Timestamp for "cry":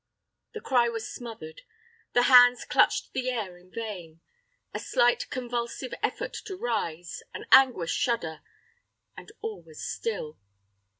0.61-0.89